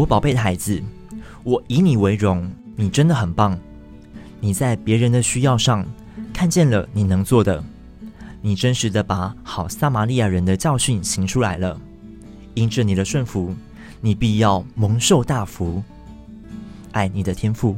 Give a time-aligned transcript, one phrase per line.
[0.00, 0.82] 我宝贝的孩子，
[1.42, 3.58] 我以你为荣，你真的很棒。
[4.40, 5.86] 你在别人的需要上
[6.32, 7.62] 看见了你能做的，
[8.40, 11.78] 你真实的把好撒玛利亚人的教训行出来了。
[12.54, 13.54] 因着你的顺服，
[14.00, 15.82] 你必要蒙受大福，
[16.92, 17.76] 爱你的天赋。